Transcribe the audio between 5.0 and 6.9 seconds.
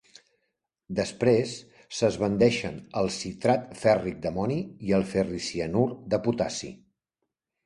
el ferricianur de potassi.